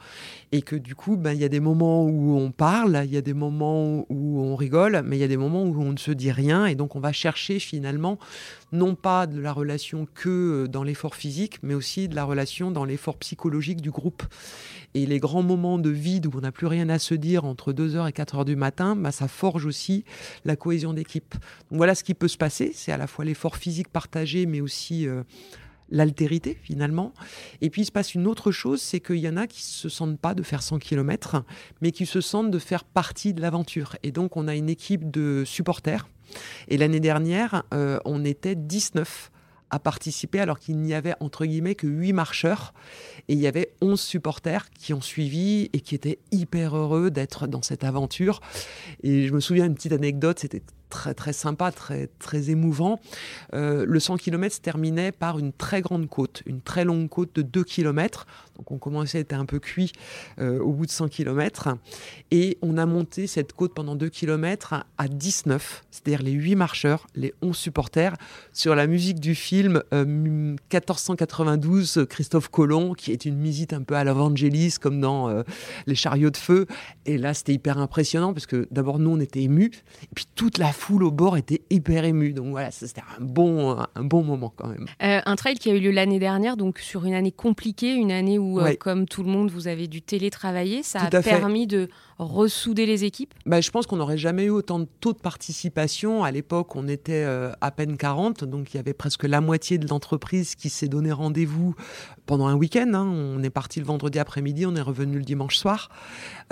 et 0.51 0.61
que 0.61 0.75
du 0.75 0.95
coup, 0.95 1.15
bah, 1.15 1.33
il 1.33 1.39
y 1.39 1.43
a 1.43 1.49
des 1.49 1.59
moments 1.59 2.05
où 2.05 2.35
on 2.37 2.51
parle, 2.51 3.01
il 3.05 3.11
y 3.11 3.17
a 3.17 3.21
des 3.21 3.33
moments 3.33 4.05
où 4.09 4.41
on 4.41 4.55
rigole, 4.55 5.03
mais 5.05 5.17
il 5.17 5.19
y 5.19 5.23
a 5.23 5.27
des 5.27 5.37
moments 5.37 5.63
où 5.63 5.81
on 5.81 5.91
ne 5.91 5.97
se 5.97 6.11
dit 6.11 6.31
rien, 6.31 6.65
et 6.65 6.75
donc 6.75 6.95
on 6.95 6.99
va 6.99 7.11
chercher 7.11 7.59
finalement, 7.59 8.17
non 8.71 8.95
pas 8.95 9.27
de 9.27 9.39
la 9.39 9.53
relation 9.53 10.07
que 10.13 10.29
euh, 10.65 10.67
dans 10.67 10.83
l'effort 10.83 11.15
physique, 11.15 11.59
mais 11.61 11.73
aussi 11.73 12.07
de 12.07 12.15
la 12.15 12.23
relation 12.23 12.71
dans 12.71 12.85
l'effort 12.85 13.17
psychologique 13.17 13.81
du 13.81 13.91
groupe. 13.91 14.23
Et 14.95 15.05
les 15.05 15.19
grands 15.19 15.43
moments 15.43 15.77
de 15.77 15.91
vide 15.91 16.25
où 16.25 16.31
on 16.33 16.41
n'a 16.41 16.51
plus 16.51 16.65
rien 16.65 16.89
à 16.89 16.97
se 16.97 17.13
dire 17.13 17.45
entre 17.45 17.71
2h 17.71 18.09
et 18.09 18.11
4h 18.11 18.43
du 18.43 18.55
matin, 18.55 18.95
bah, 18.95 19.11
ça 19.11 19.27
forge 19.27 19.67
aussi 19.67 20.03
la 20.45 20.55
cohésion 20.55 20.93
d'équipe. 20.93 21.35
Voilà 21.69 21.93
ce 21.93 22.03
qui 22.03 22.15
peut 22.15 22.27
se 22.27 22.37
passer 22.37 22.71
c'est 22.73 22.91
à 22.91 22.97
la 22.97 23.07
fois 23.07 23.25
l'effort 23.25 23.57
physique 23.57 23.89
partagé, 23.89 24.45
mais 24.45 24.61
aussi 24.61 25.07
euh, 25.07 25.23
l'altérité 25.91 26.57
finalement. 26.61 27.13
Et 27.61 27.69
puis 27.69 27.83
il 27.83 27.85
se 27.85 27.91
passe 27.91 28.15
une 28.15 28.27
autre 28.27 28.51
chose, 28.51 28.81
c'est 28.81 28.99
qu'il 28.99 29.17
y 29.17 29.29
en 29.29 29.37
a 29.37 29.47
qui 29.47 29.61
se 29.61 29.89
sentent 29.89 30.19
pas 30.19 30.33
de 30.33 30.43
faire 30.43 30.61
100 30.61 30.79
km, 30.79 31.43
mais 31.81 31.91
qui 31.91 32.05
se 32.05 32.21
sentent 32.21 32.51
de 32.51 32.59
faire 32.59 32.83
partie 32.83 33.33
de 33.33 33.41
l'aventure. 33.41 33.95
Et 34.03 34.11
donc 34.11 34.37
on 34.37 34.47
a 34.47 34.55
une 34.55 34.69
équipe 34.69 35.09
de 35.09 35.43
supporters. 35.45 36.07
Et 36.67 36.77
l'année 36.77 36.99
dernière, 36.99 37.63
euh, 37.73 37.99
on 38.05 38.23
était 38.23 38.55
19 38.55 39.31
à 39.71 39.79
participer 39.79 40.39
alors 40.39 40.59
qu'il 40.59 40.77
n'y 40.77 40.93
avait 40.93 41.13
entre 41.19 41.45
guillemets 41.45 41.75
que 41.75 41.87
8 41.87 42.13
marcheurs 42.13 42.73
et 43.27 43.33
il 43.33 43.39
y 43.39 43.47
avait 43.47 43.73
11 43.81 43.99
supporters 43.99 44.69
qui 44.71 44.93
ont 44.93 45.01
suivi 45.01 45.69
et 45.73 45.81
qui 45.81 45.95
étaient 45.95 46.19
hyper 46.31 46.75
heureux 46.75 47.11
d'être 47.11 47.47
dans 47.47 47.61
cette 47.61 47.83
aventure. 47.83 48.41
Et 49.03 49.27
je 49.27 49.33
me 49.33 49.39
souviens 49.39 49.65
une 49.65 49.75
petite 49.75 49.93
anecdote, 49.93 50.39
c'était 50.39 50.63
très 50.89 51.13
très 51.13 51.33
sympa, 51.33 51.71
très 51.71 52.07
très 52.19 52.49
émouvant. 52.49 52.99
Euh, 53.53 53.85
le 53.87 53.99
100 53.99 54.17
km 54.17 54.55
se 54.55 54.61
terminait 54.61 55.11
par 55.11 55.39
une 55.39 55.53
très 55.53 55.81
grande 55.81 56.09
côte, 56.09 56.43
une 56.45 56.61
très 56.61 56.83
longue 56.83 57.07
côte 57.07 57.35
de 57.35 57.41
2 57.41 57.63
km. 57.63 58.25
Donc 58.57 58.71
on 58.71 58.77
commençait 58.77 59.19
à 59.19 59.21
être 59.21 59.33
un 59.33 59.45
peu 59.45 59.59
cuit 59.59 59.93
euh, 60.39 60.59
au 60.59 60.73
bout 60.73 60.85
de 60.85 60.91
100 60.91 61.07
km. 61.07 61.69
Et 62.31 62.57
on 62.61 62.77
a 62.77 62.85
monté 62.85 63.27
cette 63.27 63.53
côte 63.53 63.73
pendant 63.73 63.95
2 63.95 64.09
km 64.09 64.85
à 64.97 65.07
19, 65.07 65.85
c'est-à-dire 65.91 66.23
les 66.23 66.31
8 66.31 66.55
marcheurs, 66.55 67.07
les 67.15 67.33
11 67.41 67.55
supporters, 67.55 68.15
sur 68.51 68.75
la 68.75 68.87
musique 68.87 69.19
du 69.19 69.35
film 69.35 69.81
1492 69.93 71.97
euh, 71.97 72.05
Christophe 72.05 72.49
Colomb, 72.49 72.93
qui 72.93 73.11
est 73.11 73.25
une 73.25 73.41
visite 73.41 73.73
un 73.73 73.83
peu 73.83 73.95
à 73.95 74.03
l'Evangelis, 74.03 74.75
comme 74.81 74.99
dans 74.99 75.43
Les 75.85 75.95
chariots 75.95 76.31
de 76.31 76.37
feu. 76.37 76.65
Et 77.05 77.17
là, 77.17 77.33
c'était 77.33 77.53
hyper 77.53 77.77
impressionnant, 77.77 78.33
parce 78.33 78.45
que 78.45 78.67
d'abord, 78.71 78.99
nous, 78.99 79.11
on 79.11 79.19
était 79.19 79.41
émus. 79.41 79.71
Et 80.03 80.15
puis 80.15 80.25
toute 80.35 80.57
la 80.57 80.71
foule 80.79 81.03
au 81.03 81.11
bord 81.11 81.37
était 81.37 81.61
hyper 81.69 82.05
émue. 82.05 82.33
Donc 82.33 82.51
voilà, 82.51 82.71
c'était 82.71 83.01
un 83.17 83.23
bon, 83.23 83.77
un 83.77 84.03
bon 84.03 84.23
moment 84.23 84.53
quand 84.55 84.67
même. 84.67 84.87
Euh, 85.03 85.19
un 85.25 85.35
trail 85.35 85.55
qui 85.55 85.69
a 85.69 85.73
eu 85.73 85.79
lieu 85.79 85.91
l'année 85.91 86.19
dernière, 86.19 86.57
donc 86.57 86.79
sur 86.79 87.05
une 87.05 87.13
année 87.13 87.31
compliquée, 87.31 87.93
une 87.93 88.11
année 88.11 88.39
où, 88.39 88.59
euh, 88.59 88.73
comme 88.79 89.07
tout 89.07 89.23
le 89.23 89.29
monde, 89.29 89.51
vous 89.51 89.67
avez 89.67 89.87
dû 89.87 90.01
télétravailler. 90.01 90.83
Ça 90.83 91.01
a 91.01 91.21
permis 91.21 91.67
de 91.67 91.89
ressouder 92.19 92.85
les 92.85 93.05
équipes? 93.05 93.33
Bah, 93.45 93.61
Je 93.61 93.71
pense 93.71 93.87
qu'on 93.87 93.95
n'aurait 93.95 94.17
jamais 94.17 94.45
eu 94.45 94.49
autant 94.49 94.79
de 94.79 94.87
taux 94.99 95.13
de 95.13 95.19
participation. 95.19 96.23
À 96.23 96.31
l'époque, 96.31 96.75
on 96.75 96.87
était 96.87 97.23
euh, 97.25 97.51
à 97.61 97.71
peine 97.71 97.97
40, 97.97 98.43
donc 98.43 98.73
il 98.73 98.77
y 98.77 98.79
avait 98.79 98.93
presque 98.93 99.23
la 99.23 99.41
moitié 99.41 99.77
de 99.77 99.87
l'entreprise 99.87 100.55
qui 100.55 100.69
s'est 100.69 100.89
donné 100.89 101.11
rendez-vous 101.11 101.75
pendant 102.25 102.47
un 102.47 102.55
week-end. 102.55 102.91
Hein. 102.93 103.07
On 103.07 103.41
est 103.41 103.49
parti 103.49 103.79
le 103.79 103.85
vendredi 103.85 104.19
après-midi, 104.19 104.65
on 104.65 104.75
est 104.75 104.81
revenu 104.81 105.17
le 105.17 105.23
dimanche 105.23 105.57
soir. 105.57 105.89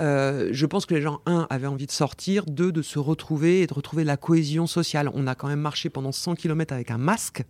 Euh, 0.00 0.48
je 0.52 0.66
pense 0.66 0.86
que 0.86 0.94
les 0.94 1.02
gens, 1.02 1.20
un, 1.26 1.46
avaient 1.50 1.66
envie 1.66 1.86
de 1.86 1.92
sortir, 1.92 2.46
deux, 2.46 2.72
de 2.72 2.82
se 2.82 2.98
retrouver 2.98 3.62
et 3.62 3.66
de 3.66 3.74
retrouver 3.74 4.04
la 4.04 4.16
cohésion 4.18 4.66
sociale. 4.66 5.10
On 5.14 5.26
a 5.26 5.34
quand 5.34 5.48
même 5.48 5.60
marché 5.60 5.88
pendant 5.88 6.12
100 6.12 6.34
km 6.34 6.74
avec 6.74 6.90
un 6.90 6.98
masque. 6.98 7.44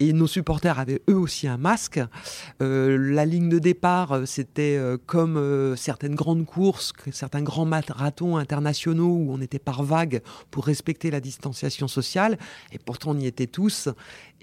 Et 0.00 0.12
nos 0.12 0.26
supporters 0.26 0.78
avaient 0.78 1.02
eux 1.08 1.16
aussi 1.16 1.46
un 1.46 1.56
masque. 1.56 2.00
Euh, 2.62 2.96
la 2.98 3.24
ligne 3.24 3.48
de 3.48 3.58
départ, 3.58 4.12
euh, 4.12 4.26
c'était 4.26 4.76
euh, 4.76 4.96
comme 5.06 5.74
certaines 5.76 6.14
grandes 6.14 6.46
courses, 6.46 6.92
certains 7.12 7.42
grands 7.42 7.64
marathons 7.64 8.36
internationaux 8.36 9.14
où 9.14 9.28
on 9.30 9.40
était 9.40 9.58
par 9.58 9.82
vagues 9.82 10.20
pour 10.50 10.66
respecter 10.66 11.10
la 11.10 11.20
distanciation 11.20 11.88
sociale. 11.88 12.38
Et 12.72 12.78
pourtant, 12.78 13.12
on 13.12 13.18
y 13.18 13.26
était 13.26 13.46
tous. 13.46 13.88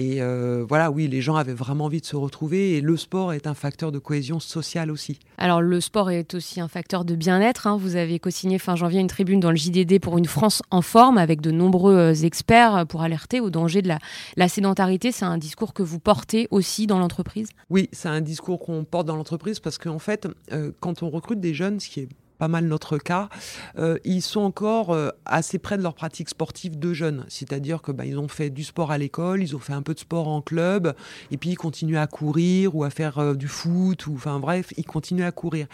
Et 0.01 0.21
voilà, 0.67 0.91
oui, 0.91 1.07
les 1.07 1.21
gens 1.21 1.35
avaient 1.35 1.53
vraiment 1.53 1.85
envie 1.85 2.01
de 2.01 2.05
se 2.05 2.15
retrouver. 2.15 2.77
Et 2.77 2.81
le 2.81 2.97
sport 2.97 3.33
est 3.33 3.47
un 3.47 3.53
facteur 3.53 3.91
de 3.91 3.99
cohésion 3.99 4.39
sociale 4.39 4.91
aussi. 4.91 5.19
Alors, 5.37 5.61
le 5.61 5.81
sport 5.81 6.11
est 6.11 6.33
aussi 6.33 6.61
un 6.61 6.67
facteur 6.67 7.05
de 7.05 7.15
bien-être. 7.15 7.67
Hein. 7.67 7.77
Vous 7.77 7.95
avez 7.95 8.19
co-signé 8.19 8.59
fin 8.59 8.75
janvier 8.75 8.99
une 8.99 9.07
tribune 9.07 9.39
dans 9.39 9.51
le 9.51 9.57
JDD 9.57 9.99
pour 9.99 10.17
une 10.17 10.25
France 10.25 10.61
en 10.71 10.81
forme 10.81 11.17
avec 11.17 11.41
de 11.41 11.51
nombreux 11.51 12.25
experts 12.25 12.85
pour 12.87 13.01
alerter 13.01 13.39
au 13.39 13.49
danger 13.49 13.81
de 13.81 13.87
la, 13.87 13.99
la 14.37 14.47
sédentarité. 14.47 15.11
C'est 15.11 15.25
un 15.25 15.37
discours 15.37 15.73
que 15.73 15.83
vous 15.83 15.99
portez 15.99 16.47
aussi 16.51 16.87
dans 16.87 16.99
l'entreprise? 16.99 17.49
Oui, 17.69 17.89
c'est 17.91 18.09
un 18.09 18.21
discours 18.21 18.59
qu'on 18.59 18.83
porte 18.83 19.07
dans 19.07 19.15
l'entreprise 19.15 19.59
parce 19.59 19.77
qu'en 19.77 19.99
fait, 19.99 20.27
euh, 20.51 20.71
quand 20.79 21.03
on 21.03 21.09
recrute 21.09 21.39
des 21.39 21.53
jeunes, 21.53 21.79
ce 21.79 21.89
qui 21.89 22.01
est 22.01 22.09
pas 22.41 22.47
mal 22.47 22.65
notre 22.65 22.97
cas, 22.97 23.29
euh, 23.77 23.99
ils 24.03 24.23
sont 24.23 24.39
encore 24.39 24.93
euh, 24.93 25.09
assez 25.25 25.59
près 25.59 25.77
de 25.77 25.83
leur 25.83 25.93
pratique 25.93 26.27
sportive 26.27 26.79
de 26.79 26.91
jeunes. 26.91 27.23
C'est-à-dire 27.29 27.83
que 27.83 27.91
bah, 27.91 28.03
ils 28.03 28.17
ont 28.17 28.27
fait 28.27 28.49
du 28.49 28.63
sport 28.63 28.89
à 28.89 28.97
l'école, 28.97 29.43
ils 29.43 29.55
ont 29.55 29.59
fait 29.59 29.73
un 29.73 29.83
peu 29.83 29.93
de 29.93 29.99
sport 29.99 30.27
en 30.27 30.41
club, 30.41 30.95
et 31.29 31.37
puis 31.37 31.51
ils 31.51 31.55
continuent 31.55 31.99
à 31.99 32.07
courir 32.07 32.75
ou 32.75 32.83
à 32.83 32.89
faire 32.89 33.19
euh, 33.19 33.35
du 33.35 33.47
foot, 33.47 34.07
ou 34.07 34.15
enfin 34.15 34.39
bref, 34.39 34.73
ils 34.75 34.85
continuent 34.85 35.23
à 35.23 35.31
courir. 35.31 35.67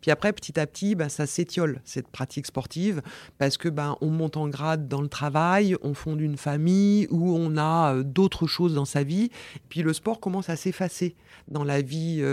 Puis 0.00 0.10
après, 0.10 0.32
petit 0.32 0.58
à 0.58 0.66
petit, 0.66 0.94
bah, 0.94 1.10
ça 1.10 1.26
s'étiole 1.26 1.82
cette 1.84 2.08
pratique 2.08 2.46
sportive 2.46 3.02
parce 3.36 3.58
que 3.58 3.68
bah, 3.68 3.98
on 4.00 4.08
monte 4.08 4.38
en 4.38 4.48
grade 4.48 4.88
dans 4.88 5.02
le 5.02 5.08
travail, 5.08 5.76
on 5.82 5.92
fonde 5.92 6.22
une 6.22 6.38
famille 6.38 7.06
où 7.10 7.36
on 7.36 7.58
a 7.58 8.02
d'autres 8.02 8.46
choses 8.46 8.72
dans 8.72 8.86
sa 8.86 9.02
vie, 9.02 9.28
puis 9.68 9.82
le 9.82 9.92
sport 9.92 10.20
commence 10.20 10.48
à 10.48 10.56
s'effacer 10.56 11.16
dans 11.48 11.64
la 11.64 11.82
vie 11.82 12.24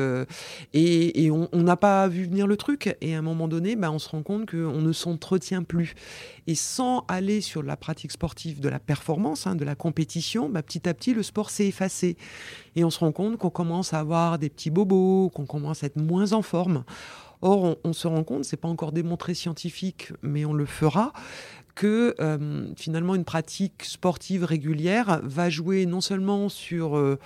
et, 0.74 1.26
et, 1.26 1.32
on 1.32 1.50
n'a 1.54 1.76
pas 1.76 2.08
vu 2.08 2.24
venir 2.24 2.48
le 2.48 2.56
truc. 2.56 2.96
Et 3.02 3.16
à 3.16 3.20
un 3.20 3.22
moment 3.22 3.50
donné, 3.50 3.76
bah, 3.82 3.92
on 3.92 4.00
se 4.00 4.10
rend 4.10 4.24
compte 4.24 4.50
qu'on 4.50 4.82
ne 4.82 4.94
s'entretient 4.94 5.64
plus. 5.64 5.94
Et 6.48 6.56
sans 6.56 7.06
aller 7.08 7.42
sur 7.42 7.64
la 7.64 7.76
pratique 7.76 8.12
sportive 8.12 8.62
de 8.62 8.70
la 8.70 8.80
performance, 8.80 9.48
hein, 9.48 9.56
de 9.56 9.66
la 9.66 9.76
compétition, 9.76 10.48
bah, 10.48 10.64
petit 10.64 10.88
à 10.88 10.94
petit, 10.94 11.14
le 11.14 11.24
sport 11.24 11.50
s'est 11.50 11.68
effacé. 11.68 12.16
Et 12.76 12.86
on 12.86 12.90
se 12.90 13.00
rend 13.00 13.12
compte 13.12 13.38
qu'on 13.38 13.50
commence 13.50 13.94
à 13.94 14.00
avoir 14.00 14.40
des 14.40 14.50
petits 14.50 14.70
bobos, 14.70 15.30
qu'on 15.34 15.46
commence 15.46 15.84
à 15.84 15.88
être 15.88 16.00
moins 16.00 16.32
en 16.32 16.42
forme. 16.42 16.86
Or, 17.42 17.76
on, 17.84 17.94
se 17.94 18.08
rend 18.08 18.24
compte, 18.24 18.46
c'est 18.46 18.58
pas 18.58 18.68
encore 18.68 18.92
démontré 18.92 19.34
scientifique, 19.34 20.14
mais 20.22 20.46
on 20.46 20.54
le 20.54 20.68
fera, 20.68 21.12
que 21.74 22.14
euh, 22.20 22.68
finalement 22.76 23.16
une 23.16 23.26
pratique 23.26 23.84
sportive 23.84 24.44
régulière 24.44 25.22
va 25.24 25.50
jouer 25.50 25.88
non 25.88 26.02
seulement 26.02 26.50
sur 26.50 26.98
euh, 26.98 27.18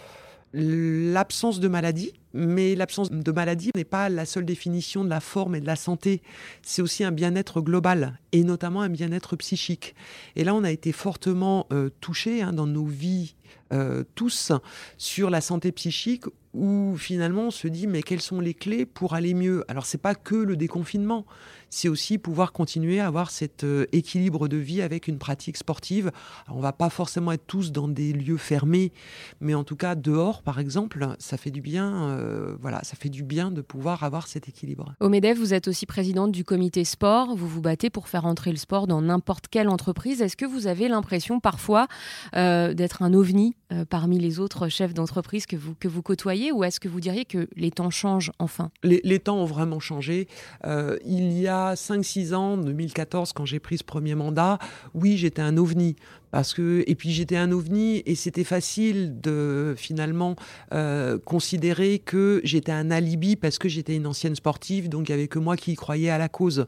l'absence 0.54 1.60
de 1.60 1.68
maladie, 1.68 2.14
Mais 2.38 2.76
l'absence 2.76 3.10
de 3.10 3.32
maladie 3.32 3.72
n'est 3.76 3.86
pas 3.86 4.10
la 4.10 4.26
seule 4.26 4.46
définition 4.46 5.06
de 5.06 5.10
la 5.10 5.22
forme 5.22 5.56
et 5.56 5.62
de 5.62 5.66
la 5.66 5.78
santé. 5.78 6.22
C'est 6.62 6.82
aussi 6.82 7.06
un 7.06 7.12
bien-être 7.12 7.62
global 7.62 8.20
et 8.34 8.44
notamment 8.44 8.82
un 8.82 8.90
bien-être 8.90 9.38
psychique. 9.38 9.96
Et 10.36 10.44
là, 10.44 10.54
on 10.54 10.66
a 10.66 10.72
été 10.72 10.92
fortement 10.92 11.66
euh, 11.72 11.90
touchés 12.02 12.42
hein, 12.42 12.52
dans 12.52 12.68
nos 12.68 12.86
vies 12.86 13.36
euh, 13.74 14.04
tous 14.14 14.52
sur 14.98 15.32
la 15.32 15.42
santé 15.42 15.72
psychique 15.72 16.26
où 16.54 16.96
finalement 16.98 17.48
on 17.48 17.52
se 17.52 17.68
dit 17.68 17.88
mais 17.88 18.04
quelles 18.04 18.22
sont 18.22 18.40
les 18.40 18.54
clés 18.54 18.86
pour 18.86 19.16
aller 19.16 19.34
mieux? 19.34 19.66
Alors 19.68 19.88
c'est 19.88 19.98
pas 19.98 20.14
que 20.14 20.36
le 20.36 20.56
déconfinement, 20.56 21.26
c'est 21.72 21.90
aussi 21.90 22.20
pouvoir 22.20 22.54
continuer 22.54 23.00
à 23.00 23.08
avoir 23.08 23.32
cet 23.32 23.64
euh, 23.64 23.88
équilibre 23.92 24.48
de 24.48 24.58
vie 24.58 24.84
avec 24.84 25.08
une 25.08 25.18
pratique 25.18 25.58
sportive. 25.58 26.12
On 26.48 26.56
on 26.56 26.60
va 26.62 26.74
pas 26.74 26.90
forcément 26.90 27.32
être 27.32 27.46
tous 27.46 27.72
dans 27.72 27.88
des 27.88 28.14
lieux 28.14 28.38
fermés, 28.38 28.94
mais 29.42 29.54
en 29.54 29.64
tout 29.64 29.76
cas 29.76 29.96
dehors 29.96 30.42
par 30.42 30.60
exemple, 30.60 31.08
ça 31.20 31.38
fait 31.38 31.52
du 31.52 31.62
bien. 31.62 32.18
Euh, 32.26 32.56
voilà, 32.60 32.80
ça 32.84 32.96
fait 32.96 33.10
du 33.10 33.24
bien 33.24 33.52
de 33.52 33.62
pouvoir 33.62 34.04
avoir 34.04 34.28
cet 34.28 34.50
équilibre. 34.50 34.94
Au 35.00 35.10
Medef, 35.10 35.38
vous 35.38 35.54
êtes 35.54 35.68
aussi 35.68 35.86
présidente 35.86 36.32
du 36.32 36.44
comité 36.44 36.84
sport. 36.84 37.36
Vous 37.36 37.48
vous 37.48 37.62
battez 37.62 37.90
pour 37.90 38.08
faire 38.08 38.26
entrer 38.26 38.52
le 38.52 38.58
sport 38.58 38.88
dans 38.88 39.02
n'importe 39.02 39.48
quelle 39.48 39.70
entreprise. 39.70 40.22
Est-ce 40.22 40.38
que 40.38 40.46
vous 40.46 40.68
avez 40.68 40.88
l'impression 40.88 41.40
parfois 41.40 41.88
euh, 42.36 42.74
d'être 42.74 43.02
un 43.02 43.14
ovni 43.14 43.56
parmi 43.90 44.20
les 44.20 44.40
autres 44.40 44.70
chefs 44.70 44.94
d'entreprise 44.94 45.48
que 45.48 45.56
vous 45.56 45.74
que 45.74 45.88
vous 45.88 46.04
côtoyez, 46.04 46.52
ou 46.52 46.64
est-ce 46.64 46.80
que 46.80 46.88
vous 46.88 47.00
diriez 47.00 47.26
que 47.26 47.50
les 47.56 47.72
temps 47.72 47.90
changent 47.90 48.32
enfin? 48.38 48.70
Les, 48.84 49.02
les, 49.04 49.20
temps 49.20 49.38
ont 49.38 49.46
vraiment 49.46 49.80
changé. 49.80 50.28
il 50.64 51.32
y 51.34 51.48
a 51.48 51.74
5-6 51.74 52.36
ans, 52.36 52.58
2014, 52.58 53.34
quand 53.34 53.46
j'ai 53.46 53.60
pris 53.60 53.80
ce 53.80 53.84
premier 53.84 54.16
mandat, 54.16 54.60
oui, 54.94 55.18
j'étais 55.18 55.42
un 55.42 55.58
ovni. 55.58 55.96
Parce 56.36 56.54
que, 56.54 56.84
et 56.86 56.96
puis 56.96 57.12
j'étais 57.12 57.38
un 57.38 57.54
ovni 57.54 58.04
et 58.06 58.14
c'était 58.14 58.44
facile 58.44 59.22
de 59.22 59.74
finalement 59.78 60.36
euh, 60.74 61.18
considérer 61.18 62.00
que 62.00 62.42
j'étais 62.44 62.74
un 62.74 62.92
alibi 62.92 63.38
parce 63.38 63.58
que 63.58 63.70
j'étais 63.70 63.96
une 63.96 64.06
ancienne 64.06 64.36
sportive, 64.36 64.90
donc 64.90 65.08
il 65.08 65.14
n'y 65.14 65.20
avait 65.20 65.30
que 65.30 65.40
moi 65.40 65.56
qui 65.56 65.72
y 65.72 65.76
croyais 65.76 66.10
à 66.10 66.18
la 66.18 66.28
cause. 66.28 66.66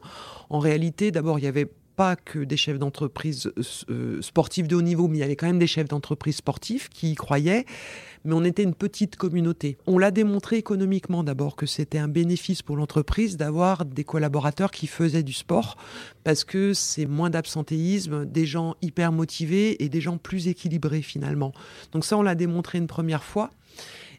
En 0.48 0.58
réalité, 0.58 1.10
d'abord, 1.10 1.38
il 1.38 1.44
y 1.44 1.48
avait 1.48 1.68
pas 1.98 2.14
que 2.14 2.38
des 2.38 2.56
chefs 2.56 2.78
d'entreprise 2.78 3.50
euh, 3.90 4.22
sportifs 4.22 4.68
de 4.68 4.76
haut 4.76 4.82
niveau, 4.82 5.08
mais 5.08 5.16
il 5.16 5.20
y 5.20 5.24
avait 5.24 5.34
quand 5.34 5.48
même 5.48 5.58
des 5.58 5.66
chefs 5.66 5.88
d'entreprise 5.88 6.36
sportifs 6.36 6.88
qui 6.90 7.10
y 7.10 7.14
croyaient. 7.16 7.66
Mais 8.24 8.34
on 8.34 8.44
était 8.44 8.62
une 8.62 8.74
petite 8.74 9.16
communauté. 9.16 9.78
On 9.88 9.98
l'a 9.98 10.12
démontré 10.12 10.58
économiquement 10.58 11.24
d'abord 11.24 11.56
que 11.56 11.66
c'était 11.66 11.98
un 11.98 12.06
bénéfice 12.06 12.62
pour 12.62 12.76
l'entreprise 12.76 13.36
d'avoir 13.36 13.84
des 13.84 14.04
collaborateurs 14.04 14.70
qui 14.70 14.86
faisaient 14.86 15.24
du 15.24 15.32
sport 15.32 15.76
parce 16.22 16.44
que 16.44 16.72
c'est 16.72 17.06
moins 17.06 17.30
d'absentéisme, 17.30 18.26
des 18.26 18.46
gens 18.46 18.76
hyper 18.80 19.10
motivés 19.10 19.82
et 19.82 19.88
des 19.88 20.00
gens 20.00 20.18
plus 20.18 20.46
équilibrés 20.46 21.02
finalement. 21.02 21.52
Donc 21.90 22.04
ça, 22.04 22.16
on 22.16 22.22
l'a 22.22 22.36
démontré 22.36 22.78
une 22.78 22.86
première 22.86 23.24
fois. 23.24 23.50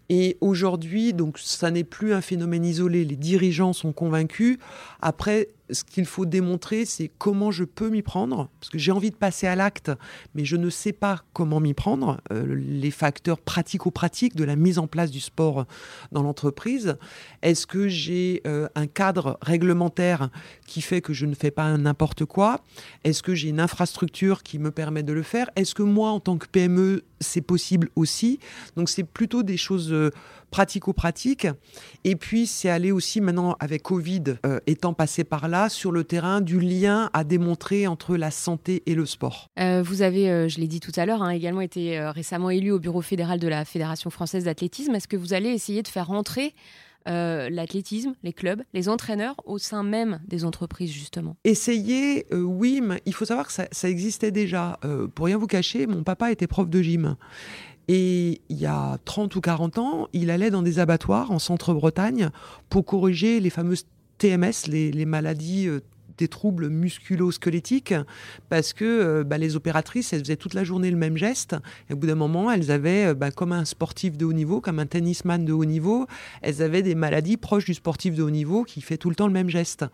Et 0.10 0.38
aujourd'hui, 0.42 1.14
donc, 1.14 1.38
ça 1.38 1.70
n'est 1.70 1.84
plus 1.84 2.14
un 2.14 2.22
phénomène 2.22 2.66
isolé. 2.66 3.06
Les 3.06 3.16
dirigeants 3.16 3.74
sont 3.74 3.94
convaincus. 3.94 4.58
Après, 5.02 5.50
ce 5.72 5.84
qu'il 5.84 6.06
faut 6.06 6.26
démontrer, 6.26 6.86
c'est 6.86 7.10
comment 7.18 7.52
je 7.52 7.64
peux 7.64 7.90
m'y 7.90 8.02
prendre, 8.02 8.50
parce 8.60 8.70
que 8.70 8.78
j'ai 8.78 8.92
envie 8.92 9.12
de 9.12 9.16
passer 9.16 9.48
à 9.48 9.56
l'acte, 9.56 9.92
mais 10.36 10.46
je 10.46 10.56
ne 10.56 10.70
sais 10.70 10.94
pas 10.94 11.24
comment 11.34 11.60
m'y 11.60 11.74
prendre. 11.74 12.20
Euh, 12.32 12.56
les 12.56 12.92
facteurs 12.92 13.40
pratico-pratiques 13.40 14.36
de 14.36 14.44
la 14.44 14.56
mise 14.56 14.80
en 14.80 14.88
place 14.88 15.12
du 15.12 15.20
sport 15.20 15.66
dans 16.12 16.24
l'entreprise. 16.24 16.98
Est-ce 17.42 17.68
que 17.68 17.88
j'ai 17.88 18.42
euh, 18.48 18.68
un 18.76 18.88
cadre 18.88 19.38
réglementaire 19.42 20.30
qui 20.66 20.82
fait 20.82 21.02
que 21.02 21.14
je 21.14 21.26
ne 21.26 21.36
fais 21.36 21.52
pas 21.52 21.76
n'importe 21.78 22.26
quoi? 22.26 22.62
Est-ce 23.04 23.24
que 23.24 23.36
j'ai 23.36 23.50
une 23.50 23.60
infrastructure 23.60 24.44
qui 24.44 24.60
me 24.60 24.72
permet 24.72 25.04
de 25.04 25.14
le 25.14 25.24
faire? 25.24 25.50
Est-ce 25.56 25.76
que 25.76 25.84
moi, 25.84 26.12
en 26.12 26.20
tant 26.20 26.38
que 26.38 26.48
PME, 26.48 27.04
c'est 27.20 27.42
possible 27.42 27.90
aussi? 27.96 28.40
Donc 28.76 28.90
c'est 28.90 29.04
plutôt 29.04 29.44
des 29.44 29.58
choses 29.58 29.92
euh, 29.92 30.12
pratico-pratiques. 30.50 31.48
Et 32.04 32.16
puis 32.16 32.48
c'est 32.48 32.70
aller 32.70 32.92
aussi 32.92 33.22
maintenant 33.22 33.56
avec 33.60 33.84
Covid 33.84 34.24
étant 34.68 34.94
passé 34.94 35.24
par 35.24 35.48
là 35.48 35.70
sur 35.70 35.92
le 35.92 36.04
terrain, 36.04 36.42
du 36.42 36.60
lien 36.60 37.10
à 37.14 37.24
démontrer 37.24 37.88
entre 37.88 38.18
la 38.18 38.32
santé 38.32 38.84
et 38.86 38.96
le 38.96 39.06
sport. 39.06 39.50
Euh, 39.60 39.82
vous 39.84 40.02
avez, 40.02 40.30
euh, 40.30 40.48
je 40.48 40.60
l'ai 40.60 40.68
dit 40.68 40.80
tout 40.80 40.92
à 40.96 41.06
l'heure, 41.06 41.24
hein, 41.24 41.30
également 41.30 41.62
été 41.62 41.98
euh, 41.98 42.12
récemment 42.12 42.50
élu 42.50 42.72
au 42.72 42.80
bureau 42.80 43.02
fédéral 43.02 43.40
de 43.40 43.48
la 43.48 43.66
Fédération 43.66 44.10
française 44.10 44.46
d'athlétisme. 44.46 44.96
Est-ce 44.96 45.08
que 45.08 45.18
vous 45.18 45.34
allez 45.34 45.50
essayer 45.50 45.82
de 45.84 45.88
faire 45.88 46.08
rentrer 46.08 46.54
l'athlétisme, 47.06 48.14
les 48.22 48.34
clubs, 48.34 48.62
les 48.76 48.88
entraîneurs 48.88 49.34
au 49.46 49.58
sein 49.58 49.82
même 49.82 50.20
des 50.28 50.46
entreprises, 50.46 50.92
justement? 50.92 51.38
Essayer, 51.44 52.28
oui, 52.32 52.82
mais 52.84 53.02
il 53.08 53.16
faut 53.16 53.26
savoir 53.26 53.48
que 53.48 53.54
ça, 53.54 53.66
ça 53.72 53.90
existait 53.90 54.30
déjà. 54.30 54.80
pour 55.16 55.26
rien 55.26 55.40
vous 55.40 55.48
cacher, 55.48 55.88
mon 55.88 56.04
papa 56.04 56.32
était 56.32 56.46
prof 56.46 56.70
de 56.70 56.84
gym. 56.84 57.16
Et 57.92 58.42
il 58.50 58.58
y 58.60 58.68
a 58.68 59.00
30 59.06 59.36
ou 59.36 59.42
40 59.42 59.80
ans, 59.80 60.10
il 60.14 60.30
allait 60.30 60.52
dans 60.52 60.62
des 60.62 60.78
abattoirs 60.78 61.32
en 61.32 61.40
centre-Bretagne 61.40 62.30
pour 62.70 62.86
corriger 62.86 63.40
les 63.40 63.50
fameuses 63.50 63.88
TMS, 64.20 64.68
les, 64.68 65.06
maladies 65.06 65.68
euh, 65.68 65.80
des 66.20 66.28
troubles 66.28 66.68
musculo-squelettiques 66.68 67.96
parce 68.50 68.74
que 68.74 68.86
euh, 68.86 69.24
bah, 69.24 69.38
les 69.38 69.56
opératrices, 69.56 70.14
elles 70.14 70.20
faisaient 70.20 70.36
toute 70.36 70.54
la 70.54 70.64
journée 70.64 70.92
le 70.92 70.98
même 70.98 71.18
geste. 71.18 71.56
Et 71.90 71.94
au 71.94 71.96
bout 71.96 72.08
d'un 72.08 72.16
moment, 72.16 72.52
elles 72.52 72.72
avaient, 72.72 73.08
euh, 73.08 73.14
bah, 73.14 73.32
comme 73.32 73.54
un 73.54 73.66
sportif 73.66 74.18
de 74.18 74.26
haut 74.26 74.34
niveau, 74.34 74.62
comme 74.62 74.80
un 74.80 74.86
tennisman 74.86 75.44
de 75.46 75.54
haut 75.54 75.66
niveau, 75.66 76.06
elles 76.42 76.62
avaient 76.62 76.82
des 76.82 76.96
maladies 76.96 77.38
proches 77.38 77.66
du 77.66 77.74
sportif 77.74 78.16
de 78.16 78.22
haut 78.22 78.30
niveau 78.30 78.64
qui 78.64 78.82
fait 78.82 78.98
tout 78.98 79.10
le 79.10 79.16
temps 79.16 79.28
le 79.28 79.34
même 79.34 79.50
geste. 79.50 79.86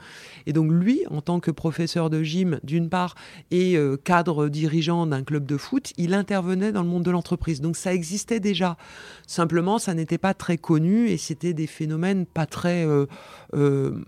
Et 0.48 0.54
donc 0.54 0.72
lui, 0.72 1.04
en 1.10 1.22
tant 1.22 1.40
que 1.40 1.52
professeur 1.52 2.10
de 2.10 2.24
gym, 2.24 2.60
d'une 2.64 2.90
part, 2.90 3.16
et 3.52 3.78
euh, 3.78 3.96
cadre 3.96 4.50
dirigeant 4.50 5.06
d'un 5.06 5.24
club 5.24 5.46
de 5.46 5.58
foot, 5.58 5.94
il 5.98 6.14
intervenait 6.14 6.72
dans 6.72 6.82
le 6.82 6.90
monde 6.90 7.04
de 7.04 7.12
l'entreprise. 7.12 7.62
Donc 7.62 7.78
ça 7.78 7.94
existait 7.94 8.40
déjà. 8.40 8.78
Simplement, 9.28 9.78
ça 9.78 9.94
n'était 9.94 10.18
pas 10.18 10.34
très 10.34 10.58
connu 10.58 11.08
et 11.08 11.18
c'était 11.18 11.54
des 11.54 11.68
phénomènes 11.68 12.26
pas 12.26 12.46
très 12.48 12.86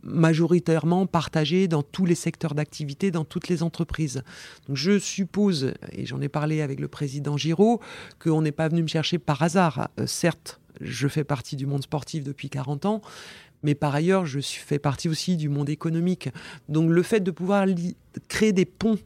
majoritairement 0.04 1.06
partagés 1.06 1.68
dans 1.68 1.84
tous 1.84 2.07
les 2.08 2.16
secteurs 2.16 2.56
d'activité, 2.56 3.12
dans 3.12 3.26
toutes 3.26 3.48
les 3.48 3.64
entreprises. 3.64 4.24
Donc 4.68 4.78
je 4.78 5.00
suppose, 5.00 5.74
et 5.92 6.06
j'en 6.06 6.22
ai 6.22 6.30
parlé 6.30 6.62
avec 6.62 6.80
le 6.80 6.88
président 6.88 7.38
Giraud, 7.38 7.80
qu'on 8.20 8.42
n'est 8.42 8.52
pas 8.52 8.68
venu 8.68 8.84
me 8.84 8.88
chercher 8.88 9.20
par 9.20 9.42
hasard. 9.42 9.90
Euh, 10.00 10.08
certes, 10.08 10.60
je 10.82 11.08
fais 11.08 11.24
partie 11.24 11.56
du 11.56 11.66
monde 11.66 11.84
sportif 11.84 12.24
depuis 12.24 12.50
40 12.50 12.86
ans, 12.86 13.02
mais 13.64 13.76
par 13.76 13.96
ailleurs, 13.96 14.26
je 14.26 14.40
fais 14.40 14.80
partie 14.80 15.10
aussi 15.10 15.36
du 15.38 15.50
monde 15.50 15.70
économique. 15.70 16.30
Donc 16.70 16.90
le 16.90 17.04
fait 17.04 17.20
de 17.20 17.32
pouvoir 17.32 17.66
créer 18.28 18.54
des 18.54 18.66
ponts 18.66 19.00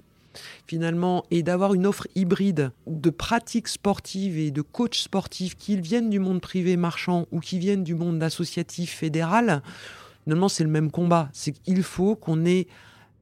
finalement, 0.68 1.26
et 1.32 1.44
d'avoir 1.44 1.74
une 1.74 1.86
offre 1.86 2.08
hybride 2.16 2.72
de 2.88 3.10
pratiques 3.10 3.68
sportives 3.68 4.38
et 4.38 4.52
de 4.52 4.62
coachs 4.62 4.96
sportifs, 4.96 5.56
qu'ils 5.56 5.82
viennent 5.82 6.10
du 6.10 6.20
monde 6.20 6.42
privé 6.42 6.78
marchand 6.78 7.28
ou 7.32 7.40
qui 7.40 7.60
viennent 7.60 7.84
du 7.84 7.96
monde 7.96 8.22
associatif 8.24 8.92
fédéral, 8.92 9.62
finalement, 10.24 10.50
c'est 10.50 10.64
le 10.64 10.70
même 10.70 10.92
combat. 10.92 11.30
C'est 11.34 11.52
qu'il 11.52 11.84
faut 11.84 12.16
qu'on 12.16 12.46
ait 12.46 12.68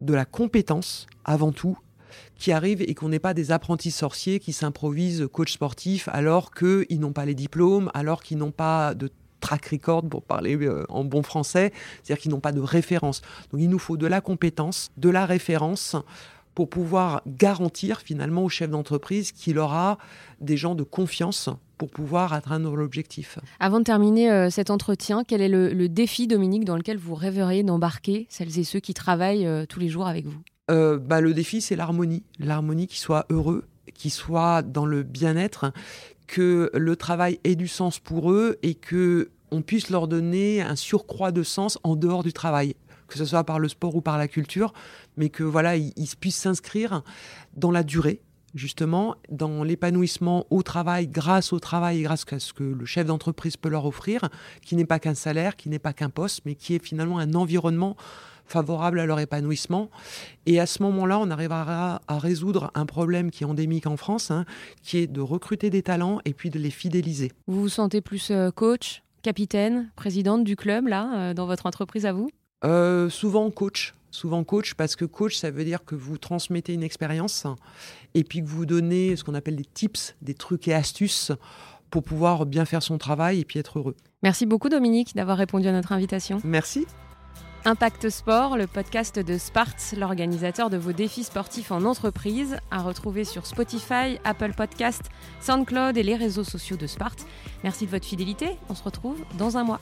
de 0.01 0.13
la 0.13 0.25
compétence 0.25 1.07
avant 1.25 1.51
tout 1.51 1.77
qui 2.37 2.51
arrive 2.51 2.81
et 2.81 2.95
qu'on 2.95 3.09
n'ait 3.09 3.19
pas 3.19 3.33
des 3.33 3.51
apprentis 3.51 3.91
sorciers 3.91 4.39
qui 4.39 4.53
s'improvisent 4.53 5.27
coach 5.31 5.53
sportif 5.53 6.07
alors 6.11 6.51
qu'ils 6.51 6.99
n'ont 6.99 7.11
pas 7.11 7.25
les 7.25 7.35
diplômes, 7.35 7.91
alors 7.93 8.23
qu'ils 8.23 8.37
n'ont 8.37 8.51
pas 8.51 8.93
de 8.93 9.11
track 9.39 9.67
record 9.67 10.03
pour 10.07 10.23
parler 10.23 10.55
euh, 10.55 10.85
en 10.89 11.03
bon 11.03 11.23
français, 11.23 11.71
c'est-à-dire 12.03 12.21
qu'ils 12.21 12.31
n'ont 12.31 12.39
pas 12.39 12.51
de 12.51 12.59
référence. 12.59 13.21
Donc 13.51 13.61
il 13.61 13.69
nous 13.69 13.79
faut 13.79 13.97
de 13.97 14.07
la 14.07 14.21
compétence, 14.21 14.91
de 14.97 15.09
la 15.09 15.25
référence 15.25 15.95
pour 16.59 16.69
pouvoir 16.69 17.21
garantir 17.25 18.01
finalement 18.01 18.43
au 18.43 18.49
chef 18.49 18.69
d'entreprise 18.69 19.31
qu'il 19.31 19.59
aura 19.59 19.97
des 20.41 20.57
gens 20.57 20.75
de 20.75 20.83
confiance 20.83 21.49
pour 21.77 21.89
pouvoir 21.89 22.33
atteindre 22.33 22.75
l'objectif. 22.75 23.39
Avant 23.61 23.79
de 23.79 23.85
terminer 23.85 24.29
euh, 24.29 24.49
cet 24.49 24.69
entretien, 24.69 25.23
quel 25.25 25.39
est 25.39 25.47
le, 25.47 25.87
défi, 25.87 26.27
Dominique, 26.27 26.65
dans 26.65 26.75
lequel 26.75 26.97
vous 26.97 27.15
rêveriez 27.15 27.63
d'embarquer 27.63 28.27
celles 28.27 28.59
et 28.59 28.65
ceux 28.65 28.81
qui 28.81 28.93
travaillent 28.93 29.47
euh, 29.47 29.65
tous 29.65 29.79
les 29.79 29.87
jours 29.87 30.05
avec 30.05 30.25
vous? 30.25 30.41
Euh, 30.69 30.97
bah, 30.97 31.21
Le 31.21 31.33
défi, 31.33 31.61
c'est 31.61 31.77
l'harmonie. 31.77 32.23
L'harmonie 32.39 32.87
qui 32.87 32.99
soit 32.99 33.25
heureux, 33.29 33.63
qui 33.93 34.09
soit 34.09 34.61
dans 34.61 34.85
le 34.85 35.03
bien-être, 35.03 35.71
que 36.27 36.69
le 36.73 36.95
travail 36.97 37.39
ait 37.45 37.55
du 37.55 37.69
sens 37.69 37.99
pour 37.99 38.33
eux 38.33 38.57
et 38.63 38.73
que 38.73 39.29
on 39.51 39.61
puisse 39.61 39.89
leur 39.89 40.09
donner 40.09 40.61
un 40.61 40.75
surcroît 40.75 41.31
de 41.31 41.41
sens 41.41 41.79
en 41.83 41.95
dehors 41.95 42.21
du 42.21 42.33
travail 42.33 42.75
que 43.09 43.17
ce 43.17 43.25
soit 43.25 43.43
par 43.43 43.59
le 43.59 43.67
sport 43.67 43.95
ou 43.95 44.01
par 44.01 44.17
la 44.17 44.27
culture, 44.27 44.73
mais 45.19 45.29
que 45.29 45.43
voilà, 45.43 45.75
ils 45.77 46.15
puissent 46.19 46.37
s'inscrire 46.37 47.03
dans 47.55 47.69
la 47.69 47.83
durée, 47.83 48.21
justement 48.55 49.15
dans 49.29 49.63
l'épanouissement 49.63 50.47
au 50.49 50.63
travail, 50.63 51.07
grâce 51.07 51.53
au 51.53 51.59
travail 51.59 51.99
et 51.99 52.01
grâce 52.01 52.25
à 52.31 52.39
ce 52.39 52.53
que 52.53 52.63
le 52.63 52.85
chef 52.85 53.05
d'entreprise 53.05 53.57
peut 53.57 53.69
leur 53.69 53.85
offrir, 53.85 54.29
qui 54.65 54.75
n'est 54.75 54.85
pas 54.85 54.97
qu'un 54.99 55.13
salaire, 55.13 55.55
qui 55.55 55.69
n'est 55.69 55.77
pas 55.77 55.93
qu'un 55.93 56.09
poste, 56.09 56.41
mais 56.45 56.55
qui 56.55 56.73
est 56.73 56.83
finalement 56.83 57.19
un 57.19 57.35
environnement 57.35 57.95
favorable 58.45 58.99
à 58.99 59.05
leur 59.05 59.19
épanouissement. 59.19 59.91
Et 60.47 60.59
à 60.59 60.65
ce 60.65 60.81
moment-là, 60.81 61.19
on 61.19 61.29
arrivera 61.29 62.01
à 62.07 62.17
résoudre 62.17 62.71
un 62.73 62.87
problème 62.87 63.29
qui 63.29 63.43
est 63.43 63.45
endémique 63.45 63.85
en 63.85 63.95
France, 63.95 64.31
hein, 64.31 64.45
qui 64.81 64.97
est 64.97 65.07
de 65.07 65.21
recruter 65.21 65.69
des 65.69 65.83
talents 65.83 66.19
et 66.25 66.33
puis 66.33 66.49
de 66.49 66.57
les 66.57 66.71
fidéliser. 66.71 67.31
Vous 67.45 67.61
vous 67.61 67.69
sentez 67.69 68.01
plus 68.01 68.31
euh, 68.31 68.49
coach, 68.49 69.03
capitaine, 69.21 69.91
présidente 69.95 70.43
du 70.43 70.55
club, 70.55 70.87
là, 70.87 71.11
euh, 71.15 71.33
dans 71.35 71.45
votre 71.45 71.67
entreprise 71.67 72.07
à 72.07 72.13
vous? 72.13 72.31
Euh, 72.65 73.09
Souvent 73.09 73.51
coach 73.51 73.93
souvent 74.11 74.43
coach 74.43 74.73
parce 74.73 74.95
que 74.95 75.05
coach, 75.05 75.35
ça 75.35 75.51
veut 75.51 75.63
dire 75.63 75.83
que 75.85 75.95
vous 75.95 76.17
transmettez 76.17 76.73
une 76.73 76.83
expérience 76.83 77.45
et 78.13 78.23
puis 78.23 78.41
que 78.41 78.47
vous 78.47 78.65
donnez 78.65 79.15
ce 79.15 79.23
qu'on 79.23 79.35
appelle 79.35 79.55
des 79.55 79.65
tips, 79.65 80.15
des 80.21 80.33
trucs 80.33 80.67
et 80.67 80.73
astuces 80.73 81.31
pour 81.89 82.03
pouvoir 82.03 82.45
bien 82.45 82.65
faire 82.65 82.83
son 82.83 82.97
travail 82.97 83.39
et 83.39 83.45
puis 83.45 83.59
être 83.59 83.79
heureux. 83.79 83.95
Merci 84.23 84.45
beaucoup 84.45 84.69
Dominique 84.69 85.15
d'avoir 85.15 85.37
répondu 85.37 85.67
à 85.67 85.71
notre 85.71 85.91
invitation. 85.91 86.39
Merci. 86.43 86.85
Impact 87.65 88.09
Sport, 88.09 88.57
le 88.57 88.67
podcast 88.67 89.19
de 89.19 89.37
Spart, 89.37 89.75
l'organisateur 89.97 90.69
de 90.69 90.77
vos 90.77 90.93
défis 90.93 91.25
sportifs 91.25 91.71
en 91.71 91.83
entreprise, 91.83 92.57
à 92.71 92.81
retrouver 92.81 93.25
sur 93.25 93.45
Spotify, 93.45 94.17
Apple 94.23 94.53
Podcast, 94.55 95.01
SoundCloud 95.41 95.97
et 95.97 96.03
les 96.03 96.15
réseaux 96.15 96.45
sociaux 96.45 96.77
de 96.77 96.87
Spart. 96.87 97.17
Merci 97.63 97.85
de 97.85 97.91
votre 97.91 98.05
fidélité. 98.05 98.57
On 98.69 98.75
se 98.75 98.83
retrouve 98.83 99.21
dans 99.37 99.57
un 99.57 99.65
mois. 99.65 99.81